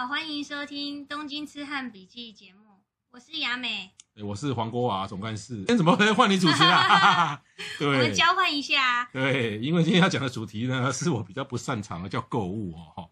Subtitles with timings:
[0.00, 3.90] 好，欢迎收听《东京痴汉笔记》节目，我是雅美，
[4.24, 5.56] 我是黄国华总干事。
[5.56, 7.42] 今天怎么会换你主持啊？
[7.78, 9.10] 对，我们交换一下。
[9.12, 13.10] 对，因为今天要讲的主题呢，是我比较不擅长的，叫购物哦。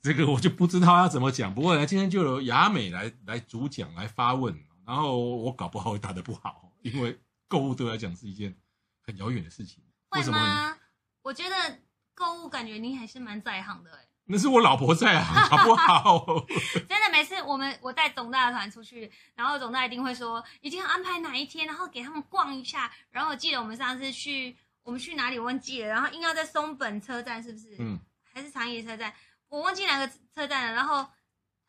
[0.00, 1.52] 这个我就不知道要怎么讲。
[1.52, 4.56] 不过呢，今天就由雅美来来主讲，来发问。
[4.86, 7.18] 然后我搞不好会答得不好，因为
[7.48, 8.56] 购物对我来讲是一件
[9.02, 9.82] 很遥远的事情。
[10.10, 10.76] 为什么？
[11.22, 11.80] 我觉得
[12.14, 14.04] 购物感觉你还是蛮在行的哎。
[14.28, 16.46] 那是我老婆在啊， 好不好？
[16.88, 22.92] 真的，每次我们我带总大的团出去，然后总大一定会说一定要安排哪一天，然后给他们逛一下。
[23.10, 27.76] 然后我记得我们上次去，我们去哪里我忘记了，然后硬要在松本车站，是不是？
[27.78, 27.98] 嗯。
[28.32, 29.12] 还是长野车站？
[29.48, 30.72] 我忘记哪个车站了。
[30.72, 30.96] 然后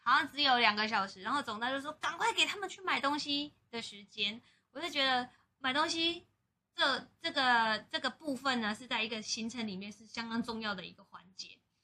[0.02, 4.40] 好像只有两个小时，然后总大就说赶快给他们去买东西的时间。
[4.74, 5.28] 我就觉得
[5.60, 6.28] 买东西
[6.76, 11.19] 这这个这个部分呢，是在一个行程里面是相当重要的一个环节。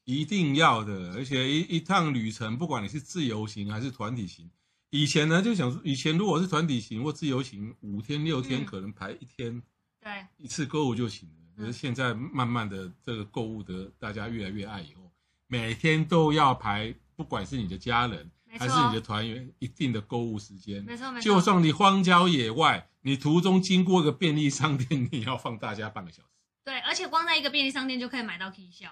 [0.06, 4.50] 一定要的，而且一一趟旅程，不管你是自由行还是团体行，
[4.92, 9.62] 以前呢就想说，以前如果是团体行或自由行，五天六天可能排一天，
[10.00, 11.36] 对，一次购物就行了。
[11.58, 15.12] 可是现在慢慢的这个购物的大家越来越爱以后，
[15.48, 20.84] 每天都要排，不管是你的家人还是你的团员，一定的购物时间。
[20.84, 21.24] 没错没错。
[21.24, 26.30] 就算你荒郊野外，你途中经过一个便利商店，你要放大家半个小时。
[26.64, 28.88] 对，而且光在一个便利商店就可以买到 T 恤。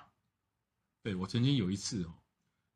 [1.03, 2.13] 对，我曾经有一次哦，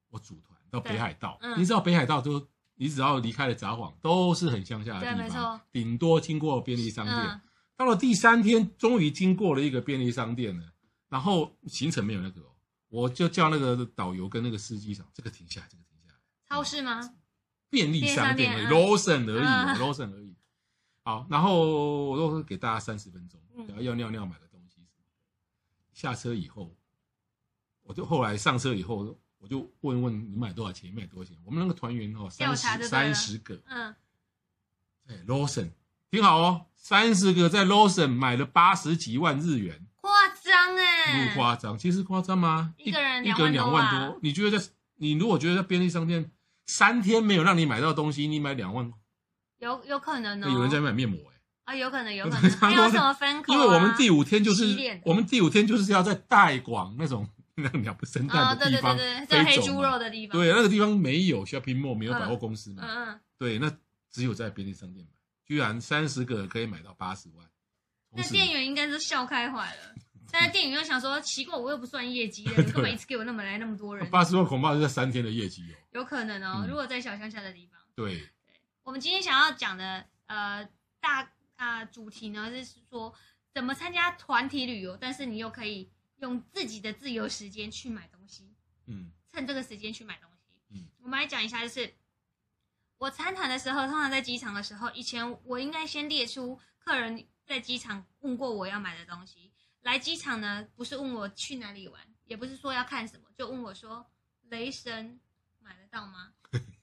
[0.10, 7.18] 我组团到北海道，嗯、你知道北海道都，你只要离开了札幌，都是很乡下的地方，顶多经过便利商店。
[7.18, 7.42] 嗯、
[7.78, 10.74] 到了第三天，终于经过了一个便利商店了，
[11.08, 12.42] 然后行程没有那个，
[12.90, 16.20] 我就叫那个导游跟那个司机讲，这个停下来，这个停下来。
[16.50, 17.16] 超市吗？
[17.70, 20.36] 便利商店而已，Lawson 而已，Lawson 而已。
[21.04, 24.86] 好，然后我都给大家三十分钟，然后要尿尿买个东西，
[25.94, 26.76] 下车以后。
[27.88, 30.94] 我就后来上车以后，我就问问你买多少钱？
[30.94, 31.38] 买多少钱？
[31.46, 33.96] 我们那个团员哦，三十三十个，嗯，
[35.08, 35.70] 在 Lawson
[36.12, 42.74] 挺好哦，三十个在 Lawson 买了八十几万日元，夸张哎，不夸张，其实夸张吗？
[42.78, 44.66] 一个人一个人两万多，你觉得在
[44.96, 46.30] 你如果觉得在便利商店
[46.66, 48.92] 三天没有让你买到东西，你买两万，
[49.60, 53.54] 有有可能哦，有人在买面膜哎，啊，有可能有可能，没有什么分口？
[53.54, 57.26] 因为我们第五天就是我们第五天就是要在带广那种。
[57.60, 63.76] 那鸟不生蛋的地方，哦、对对对对，黑猪肉的地方，对，那个地方没有 shopping mall，没有百货公司嘛，嗯嗯，对，那
[64.12, 67.50] 只有在便利商店买，居然三十个可以买到八十万，
[68.12, 69.96] 那店员应该是笑开怀了。
[70.30, 74.08] 但是店员又想说，奇怪，我又不算业绩的， 你干嘛一次给我那么来那么多人？
[74.12, 76.62] 八十万恐怕是在三天的业绩哦，有可能哦。
[76.64, 78.30] 嗯、如果在小乡下的地方，对，对，
[78.84, 80.64] 我们今天想要讲的呃
[81.00, 81.22] 大
[81.56, 83.12] 啊、呃、主题呢，就是说
[83.52, 85.90] 怎么参加团体旅游，但是你又可以。
[86.18, 88.56] 用自己的自由时间去买东西，
[88.86, 91.94] 嗯，趁这个时间去买东西，嗯，我们来讲一下，就是
[92.98, 99.52] 我参团的时候，通常在机场的时候，以前我应该先列出客人在机场问过我要买的东西。
[99.82, 104.06] 来机场呢，不是问我去哪里玩，也不是说要看什么，就问我说
[104.50, 105.20] 雷神
[105.60, 106.34] 买得到吗？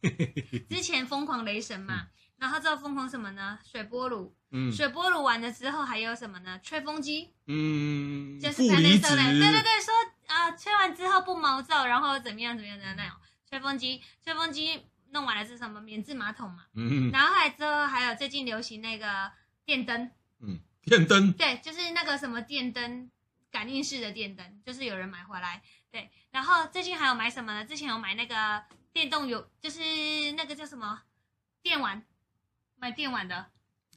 [0.70, 2.08] 之前疯狂雷神嘛。
[2.44, 3.58] 嗯然后之后疯狂什么呢？
[3.64, 6.60] 水波炉，嗯，水波炉完了之后还有什么呢？
[6.62, 9.94] 吹风机，嗯，就是才能说的，对对对，说
[10.26, 13.16] 啊、呃，吹完之后不毛躁，然后怎么样怎么样的那种
[13.48, 14.78] 吹风机，吹风机
[15.12, 15.80] 弄完了是什么？
[15.80, 19.32] 免治马桶嘛，嗯，然后还之后还有最近流行那个
[19.64, 23.10] 电灯，嗯，电灯，对，就是那个什么电灯，
[23.50, 27.64] 感应式的电灯，就是有人买回来，对，然后最近还有买什么呢？
[27.64, 28.62] 之前有买那个
[28.92, 29.80] 电动有，就是
[30.36, 31.00] 那个叫什么？
[31.62, 32.04] 电玩。
[32.84, 33.34] 买电玩的，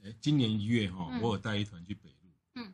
[0.01, 2.73] 哎，今年一月哈，我有带一团去北路，嗯，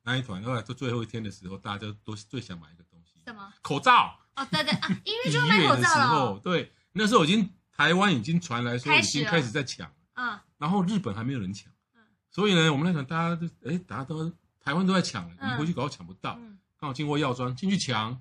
[0.00, 3.52] 那一团后来到最后一天的时候，大家都都最想买一个东西，什么？
[3.60, 4.18] 口罩。
[4.34, 6.38] 哦，对对啊， 一月就买口罩了。
[6.38, 12.00] 对，那时候已经台湾已经传来说已经开始在抢，嗯，然后日本还没有人抢，嗯，
[12.30, 16.36] 所以呢，我们那团大家都哎，大家都台湾都在抢，你回去搞抢不到，
[16.78, 18.18] 刚好经过药妆进去抢，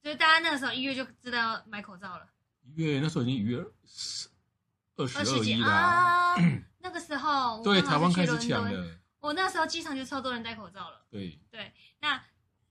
[0.00, 2.28] 所以大家那个时候一月就知道要买口罩了。
[2.62, 4.28] 一月那时候已经一月二十
[4.96, 5.68] 二亿啦！
[5.72, 6.36] 啊、
[6.80, 8.98] 那个时候，对台湾开始抢了。
[9.20, 11.06] 我那时候机场就超多人戴口罩了。
[11.10, 12.22] 对对，那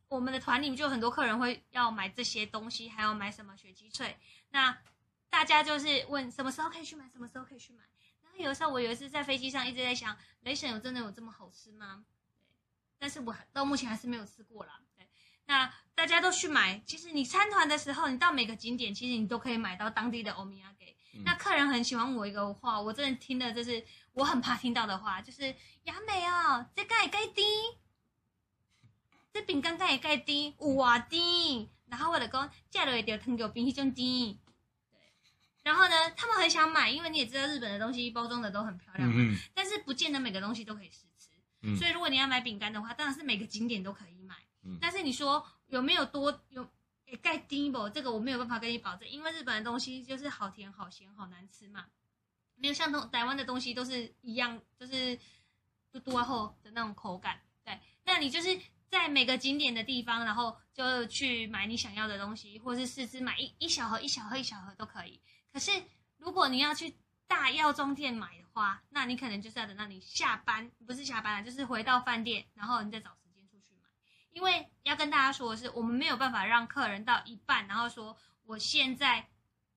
[0.10, 4.14] 我们的团里面就有很多客人会要买这些东西，还要买什么雪肌萃。
[4.50, 4.78] 那
[5.30, 7.84] 大家就是问什么时候可以去买，什么时候可以去买。
[8.22, 12.04] 然后有时候我有一次在飞机上一直在想，雷神有真的有这么好吃吗？
[12.38, 12.46] 对，
[13.00, 14.80] 但是我到目前还是没有吃过啦。
[14.98, 15.08] 对，
[15.46, 16.82] 那大家都去买。
[16.86, 20.96] 其实你参团的时候，你到每个景点，其实你都可以买到当地的欧米亚给。
[21.26, 25.44] 那客人很喜欢我一个话，我真的听的就是我很怕听到的话，就是
[25.84, 27.44] 雅美哦，这个也该低。
[29.34, 34.38] 这饼干盖也盖低，哇低，然后我的讲价格也掉，糖油比那种低，
[34.92, 35.00] 对。
[35.64, 41.30] 然后呢，他们很想买，因为你也知道日本的东西包装的都很漂亮嘛，嗯嗯，但是不见得每个东西都可以试吃。
[41.62, 44.36] 嗯、所以如果你要买饼干的话，当然是每个景点都可以买。
[44.64, 46.68] 嗯、但是你说有没有多有
[47.12, 47.88] 也盖低不？
[47.90, 51.86] 这个我没有办法跟你保证，因为日本的东西就是好甜、好咸、好难吃嘛，
[52.56, 55.20] 没有像东台湾的东西都是一样，就是
[55.92, 57.40] 嘟嘟后的那种口感。
[57.64, 58.60] 对，那你就是。
[58.92, 65.22] 在每个景点的地方，然后就去买你想要的东西，或是试吃买一一小盒、一小盒、一小盒都可以。
[65.54, 65.72] 可是
[66.18, 66.94] 如果你要去
[67.26, 73.16] 大药妆店买的话，那你可能就是要等到你下班，不是下班了，就是回到饭店，然后你再找。
[74.32, 79.28] 因为要跟大家说的是，我们没有办法让客人到一半，然后说我现在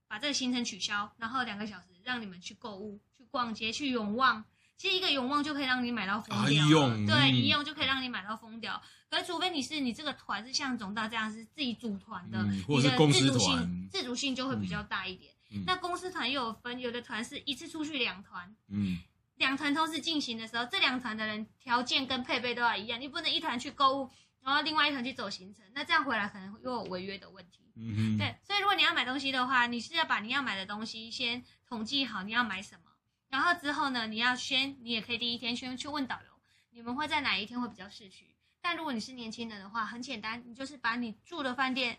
[0.08, 4.44] 把这个行程取消，然后两个小时让你们去购物、去逛街、去永旺。
[4.76, 8.82] 其实一个永旺就可以让你买到疯掉，对，一用就可以让你买到疯掉。
[9.08, 15.32] 可是除非你是你这个团是像总大这样是自己组团的，嗯、或者是公司团，你的自主性自主性就会比较大一点。
[15.52, 18.98] 嗯、那公司团又有分，有的团是一次出去两团，嗯，
[19.36, 24.10] 两团同时进行的时候，这两团的人条件跟配备都要一样，你不能一团去购物，
[24.44, 27.72] 然后另外一层去走行程，那这样回来可能又有违约的问题。
[27.76, 32.92] 嗯哼对，所以如果你要买东西的话，你是要把你要买的东西先统计好，你要买什么。
[33.28, 38.36] 然后之后呢，你要先，你也可以第一天先去问导游，你们会在哪一天会比较市区？
[38.60, 41.98] 但如果你是年轻人的话，很简单，你就是把你住的饭店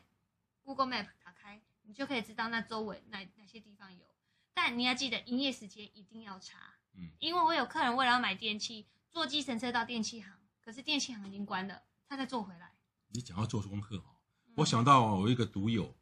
[0.63, 4.06] Google Map 打开，你就可以知道那周围哪哪些地方有。
[4.53, 10.31] 但你要记得营业时间一定要查，嗯，因为我有客人为了要买电器，坐计程车到电器行，
[10.63, 12.72] 可是电器行已经关了，他再做回来。
[13.10, 14.16] 你讲要做功课哦，
[14.56, 15.96] 我想到我一个独友，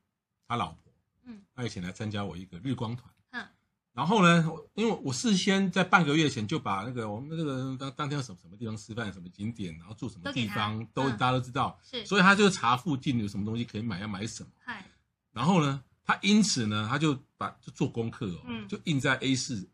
[0.47, 0.93] 他老婆，
[1.25, 3.13] 嗯，他以前来参加我一个日光团。
[3.31, 3.47] 嗯
[3.93, 11.79] 然后呢，因为我事先在半个月前就把那个我们那个当当天什么什么地方吃饭，什么景点，然后住什么地方，都，都大家都知道。
[11.83, 14.49] 是，所以他就查附近有什么东西可以买，要买什么。
[14.65, 14.83] 嗨。
[15.31, 19.69] 然后呢，他因此呢，他就把就做功课哦，嗯，就印在 A 四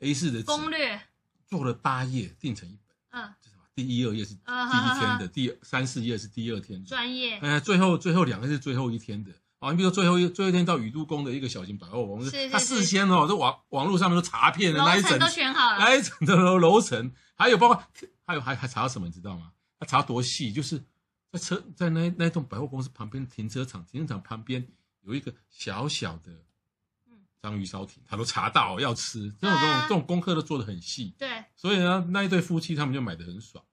[0.00, 1.00] A 四的攻略，
[1.46, 2.94] 做了八页，订成一本。
[3.12, 3.34] 嗯。
[3.74, 6.86] 第一二页是第一天的，第三四页是第二天的。
[6.86, 7.38] 专业。
[7.38, 9.30] 哎，最后最后两个是最后一天的。
[9.60, 17.84] 啊，你比如说最后一最后一天到宇都宫的一个小型百货公司，他事先哦，这网网络上面都查遍了，那一整都选好了，那一整的楼楼层，还有包括
[18.26, 19.52] 还有还还查到什么，你知道吗？
[19.78, 20.82] 他查多细，就是
[21.30, 24.66] 在车在那那栋百货公司旁边停车场，停车场旁边
[25.02, 26.32] 有一个小小的
[27.42, 33.64] 章鱼烧亭，他都查到要吃，这种这种这种功课都做的很细，对，所以呢，那一对夫妻他们就买的很爽，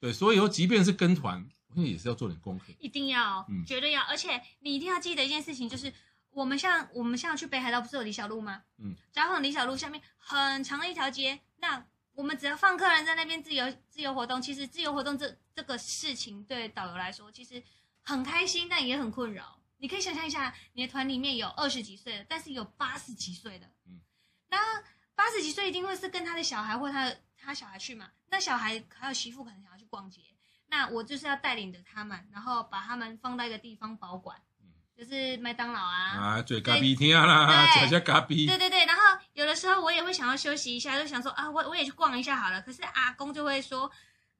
[0.00, 1.48] 对，所以说即便是跟团。
[1.74, 5.90] 现在也是要做点功课，一定要，嗯，绝对要，而且你一定要记得一件事情，就是
[6.28, 8.62] 我们像我们像去北海道不是有李小璐吗？
[8.76, 11.82] 嗯，然后李小璐下面很长的一条街，那
[12.12, 17.62] 我们只要放客人在那边自由自由活动，其实自由活动这这个事情对导游来说其实
[18.02, 19.58] 很开心，但也很困扰。
[19.82, 24.00] 你可以想象一下，你的团里面有二十几岁的，但是有八十几岁的，嗯，
[24.48, 24.56] 那
[25.16, 28.08] 八十几岁一定会是跟他的小孩或他的他小孩去嘛？
[28.30, 30.20] 那小孩还有媳妇可能想要去逛街。
[30.68, 34.40] 那我就是要带领着他们，然后把他们放到一个地方保管，
[34.96, 38.46] 就是麦当劳啊，啊，最咖啡厅啦，吃下咖啡。
[38.46, 39.02] 对对对，然后
[39.32, 42.62] 有的时候我也会想要休息一下，就想说啊，我我也去逛一下好了。
[42.62, 43.90] 可是阿公就会说，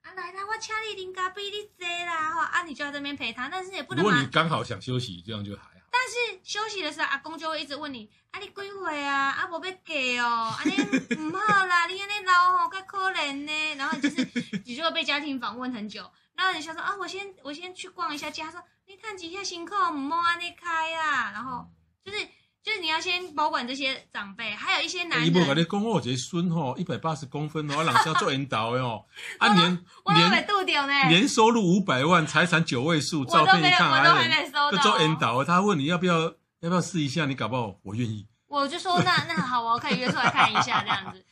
[0.02, 4.04] 啊来啦，我请你饮咖啡，你坐啦哈，啊你就在这边陪他，但是也不能。
[4.04, 5.68] 如果你刚好想休息，这样就还好。
[5.90, 9.30] 但是休息的时候，阿公就会一直问你，啊你几岁啊？
[9.30, 10.72] 啊无要嫁哦，啊你
[11.16, 13.74] 唔好啦，你安尼老吼，较可怜呢。
[13.76, 14.26] 然后就是
[14.64, 16.10] 你就会被家庭访问很久。
[16.34, 18.42] 然后你想说啊，我先我先去逛一下街。
[18.42, 21.30] 他说你看几下辛苦，唔好安尼开啊。
[21.32, 21.70] 然后
[22.04, 22.26] 就是
[22.62, 25.26] 就是你要先保管这些长辈，还有一些男人。
[25.26, 29.04] 你不跟你讲，我这孙吼一百八十公分哦，人家做引导的哦，
[29.38, 34.70] 啊年年年收入五百万，财产九位数，照片一看，我都还没收到。
[34.82, 36.20] 做引导，他问你要不要
[36.60, 38.28] 要不要试一下，你搞不好我愿意。
[38.46, 41.24] 我就说那那好，我可以约出来看一下这样子。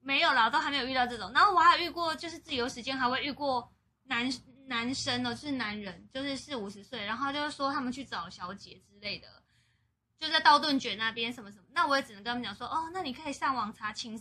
[0.00, 1.30] 没有啦，都还没有遇到这种。
[1.34, 3.70] 然后我还有遇过，就是自由时间还会遇过
[4.04, 4.30] 男。
[4.70, 9.26] 男生哦，就是男人，就是四五十岁，然后就是说他们去找小姐之类的，
[10.18, 14.18] 就在道顿堀那边什么什么，那我也只能跟他们讲说，哦，那你可以上网查情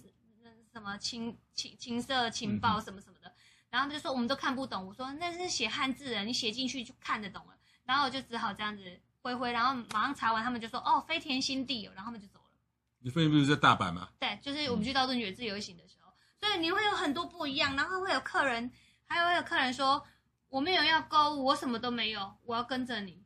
[0.71, 3.33] 什么情情情色情报什么什么的。
[3.69, 4.85] 然后他们就说我们都看不懂。
[4.87, 7.53] 我说那是写汉字的，你写进去就看得懂了。
[7.83, 8.83] 然后我就只好这样子
[9.21, 12.45] 挥挥，然后马上查完，他们就说哦，飞田新地有，然后他们就走了。
[12.99, 14.09] 你飞田不是在大阪吗？
[14.19, 18.71] 对，就是我们去道顿堀自由行的时候，嗯、所以你会有很多不一样，然后会有客人，
[19.05, 20.05] 还有会有客人说
[20.49, 23.25] 我没有要购物，我什么都没有，我要跟着你。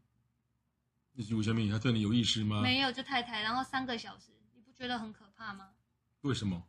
[1.14, 2.62] 你是吴小敏，他对你有意思吗？
[2.62, 5.70] 没有，就太太，然后三个小时，你不觉得很可怕吗？
[6.22, 6.64] 为什么？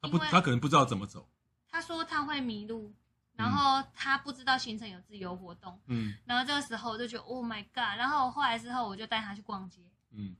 [0.00, 1.28] 他不，他可能不知道怎么走。
[1.68, 2.94] 他说他会迷路，
[3.34, 5.80] 然后他不知道行程有自由活动。
[5.86, 7.98] 嗯，然后这个时候我就觉得，Oh my God！
[7.98, 9.80] 然后后来之后，我就带他去逛街。
[10.10, 10.36] 嗯。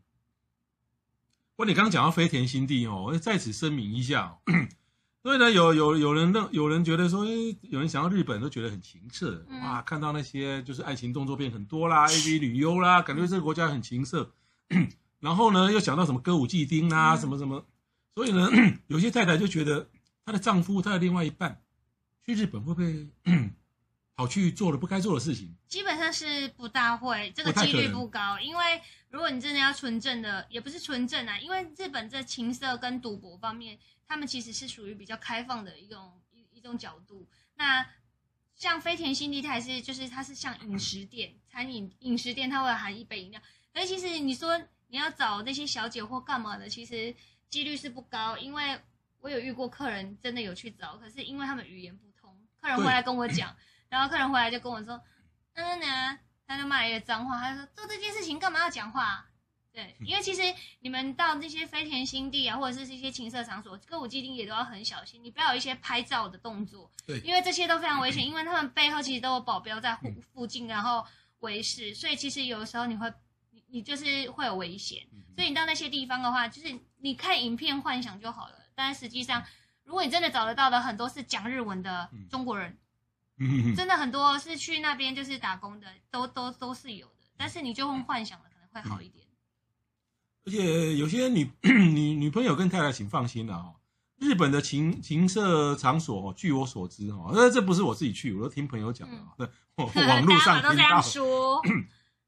[1.56, 4.38] 不过你刚刚讲到飞田新地哦，我在此声明一下，
[5.24, 14.30] 所以呢，有有有人认，有人觉得说，诶，有人想到日本都觉得很情色，嗯、哇，看到那些就是爱情动作片很多啦， AV 旅游啦，感觉这个国家很情色。
[15.20, 17.64] 然后呢，又想到什么歌舞伎町啊，嗯、什么什么。
[18.14, 18.50] 所以呢，
[18.88, 19.88] 有些太太就觉得
[20.26, 21.58] 她的丈夫、她的另外一半
[22.26, 23.08] 去日本会不会
[24.14, 25.48] 跑去做了不该做的事情？
[25.68, 28.38] 基本上是不大会，这个几率不高。
[28.40, 28.62] 因为
[29.08, 37.28] 如果你真的要纯正的，也不是纯正啊，因为日本这情色跟赌博方面，他们其实是属于比较开放的一种一一种角度。
[37.54, 37.86] 那
[38.56, 43.40] 像飞田新地，它还是就是它是像饮食店、餐饮饮食店，它会含一杯饮料。
[43.72, 44.58] 但其实你说
[44.88, 47.14] 你要找那些小姐或干嘛的，其实。
[47.50, 48.80] 几率是不高，因为
[49.20, 53.54] 我有遇过客人真的有去找，可是因为他们语言不通，客人回来跟我讲，
[53.88, 55.00] 然后客人回来就跟我说，
[55.52, 56.18] 嗯呢，
[56.48, 59.28] 他就骂了一个脏话，他就说做这件事情干嘛要讲话？
[59.74, 60.40] 对，因为其实
[60.80, 71.04] 你们到这些飞田新地啊，或者是这些情色场所，歌舞伎町也都要很小心，你不要有一些拍照的动作，对，因为这些都非常危险，因为他们背后其实都有保镖在附附近，然后
[71.40, 73.12] 维持，所以其实有的时候你会。
[73.66, 75.04] 你就是会有危险，
[75.34, 78.54] 所以你到那些地方的话，就是你看影片幻想就好了。
[78.72, 79.44] 但实际上，
[79.82, 82.78] 如果你真的找得到的，很多是讲日文的中国人，
[83.74, 87.24] 真的很多是去那边就是打工的，都都都是有的。
[87.36, 89.23] 但是你就用幻想的可能会好一点。
[90.44, 93.74] 而且有些女 女女朋友跟太太，请放心了哈。
[94.18, 99.08] 日本的情情色场所，据我所知哈，那这不是我自己去，我都听朋友讲
[99.38, 101.62] 的， 网络上听到说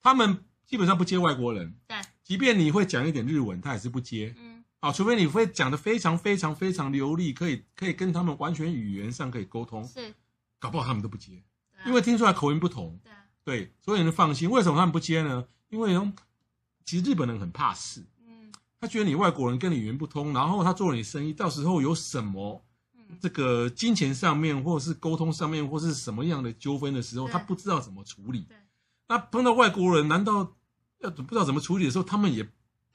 [0.01, 0.45] 他们。
[0.67, 4.35] 基本上不接外国人，对，即便你会讲一点日文，他也是不接。
[4.37, 10.13] 嗯，啊，除非你会讲的非常非常非常流利，可以可以跟他们完全语言上可以沟通，是，
[10.59, 11.41] 搞不好他们都不接，
[11.87, 12.99] 因为听出来口音不同。
[13.05, 13.13] 对，
[13.45, 14.51] 对，所以你放心。
[14.51, 15.47] 为什么他们不接呢？
[15.69, 15.95] 因为
[16.87, 18.51] 其实日本人很怕事，嗯，
[18.81, 22.65] 他觉得你外国人跟你语言不通，然后他做了你生意，到时候有什么
[23.21, 28.47] 这个金钱上面或者是沟通上面或是什么样的纠纷的时候，他不知道怎么处理。
[29.09, 30.57] 那碰到外国人，难道
[31.01, 32.43] 要不知道怎么处理的时候，他们也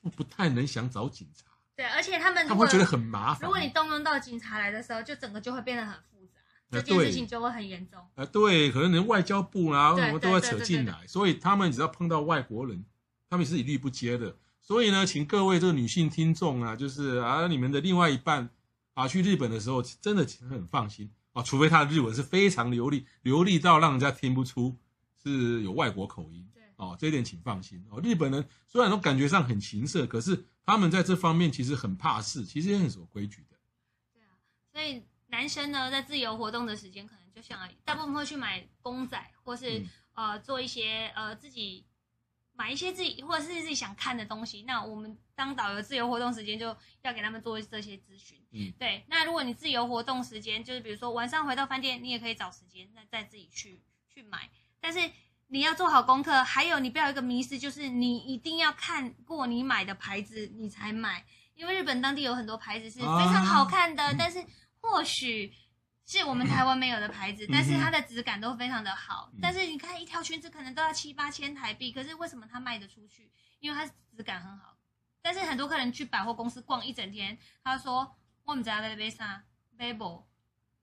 [0.02, 1.46] 不不太能想找警察。
[1.76, 3.44] 对，而且他们他们会觉得很麻烦。
[3.44, 8.00] 如果你动用到警察来的时候，就整个就会变得很复杂，这件事情就会很严重。
[8.16, 12.84] 啊，对，可能连外交部啊什么都会扯进来，所以他们只要碰到外国人，
[13.32, 14.38] 他们是一律不接的。
[14.62, 18.48] 所以呢，请各位这个女性听众啊，就是啊，你们的另外一半
[18.94, 24.78] 啊，去日本的时候，真的很放心啊，除非他的日文是非常流利，流利到让人家听不出。
[25.24, 28.02] 是有外国口音，对哦，这一点请放心哦。
[28.02, 33.56] 日本人虽然说感觉上很情色，可是他们在这方面其实很怕事，其实也很守规矩的。
[34.12, 34.34] 对啊，
[34.74, 41.86] 所以男生呢，在自由活动的时间，可能就像大部分会去买公仔，或是、嗯、呃做一些呃自己
[42.62, 44.62] 买一些自己或者是自己想看的东西。
[44.68, 46.68] 那我们当导游自由活动时间就
[47.02, 48.38] 要给他们做这些咨询。
[48.52, 49.04] 嗯，对。
[49.08, 54.48] 那如果你自由活动时间就是比如说晚上回到饭店，你也可以找时间再再自己去去买。
[54.80, 55.00] 但是
[55.48, 61.26] 你要做好功课，还有你不要有一个迷失，就是你一定要看过你买的牌子你才买，
[61.56, 64.46] 因为日本当地有很多牌子是非常好看的，啊、但是
[64.80, 65.52] 或许
[66.06, 69.30] 是我们台湾没有的牌子，嗯、但是它的质感都非常的好。
[69.34, 73.32] 嗯、但是你看一条裙子可能都要七八千台币，可是为什么它卖得出去？
[73.60, 74.76] 因为它质感很好。
[75.22, 79.44] 但是很多客人去百货公司逛一整天，他说我们家在那边啥
[79.78, 80.24] Babel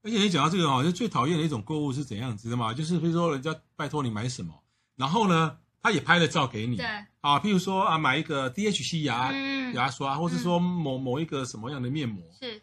[0.02, 2.72] 而且你讲到这个哦，就最讨厌的一种购物是怎样子的嘛？
[2.72, 4.62] 就是比如说人家拜托你买什么，
[4.94, 6.76] 然后呢，他也拍了照给你。
[6.76, 6.86] 对。
[7.20, 12.24] 啊，譬如说啊，买一个 DHC 牙、嗯、牙刷，或是说某某一个什么样的面膜。
[12.38, 12.62] 是。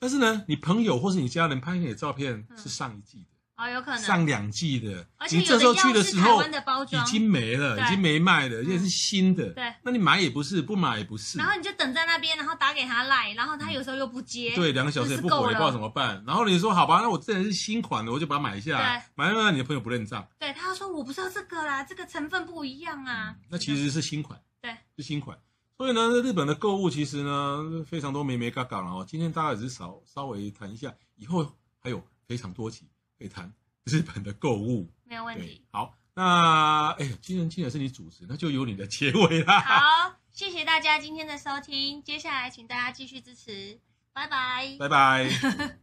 [0.00, 3.26] 但是呢，你朋友或是你家人拍给你的照片是上一季的。
[3.62, 9.50] 哦，有可能上两季的，而且你这时候去的时候已经没了，已经没卖了，而且是新的。
[9.50, 11.36] 对，那你买也不是，不买也不是。
[11.36, 14.54] 然后你就等在那边，然后打给他赖，然后他有时候又不接。
[14.54, 16.24] 对，两个小时也不回，不知道怎么办。
[16.26, 19.06] 然后你说好吧，那我这人是新款的，我就把它买下来。
[19.14, 20.26] 买下来，你的朋友不认账。
[20.38, 23.36] 对，他说我不知道这个啦，这个成分不一样啊。
[23.50, 24.40] 那其实是新款。
[24.62, 25.36] 对，是新款。
[25.80, 29.06] 所以呢，日本的购物其实呢非常多眉眉角角了哦。
[29.08, 32.86] 今天大家只是稍稍微谈一下，以后还有非常多期。
[33.18, 33.50] 可以谈
[33.84, 35.64] 日本的购物，没有问题。
[35.70, 39.58] 好，那哎，今天既然是你主持，那就由你的结尾啦。
[39.60, 43.80] 好，谢谢大家今天的收听，接下来请大家继续支持，
[44.12, 45.30] 拜拜，拜拜。